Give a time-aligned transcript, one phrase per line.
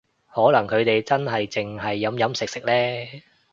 [0.33, 3.21] 可能佢哋真係淨係飲飲食食呢